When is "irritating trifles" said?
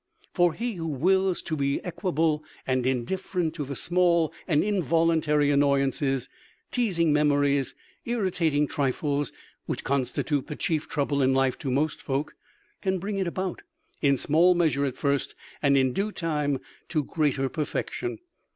8.05-9.31